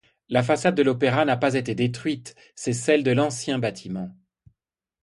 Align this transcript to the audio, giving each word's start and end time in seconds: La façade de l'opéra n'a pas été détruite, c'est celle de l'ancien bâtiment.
La 0.29 0.41
façade 0.41 0.73
de 0.73 0.81
l'opéra 0.81 1.25
n'a 1.25 1.37
pas 1.37 1.53
été 1.53 1.75
détruite, 1.75 2.33
c'est 2.55 2.73
celle 2.73 3.03
de 3.03 3.11
l'ancien 3.11 3.59
bâtiment. 3.59 4.09